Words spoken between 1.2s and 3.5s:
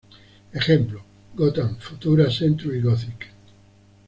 Gotham, Futura, Century Gothic.